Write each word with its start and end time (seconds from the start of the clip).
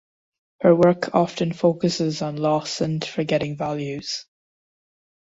Her 0.61 0.75
work 0.75 1.13
often 1.13 1.53
focuses 1.53 2.23
on 2.23 2.35
loss 2.35 2.81
and 2.81 3.05
forgetting 3.05 3.55
values. 3.55 4.25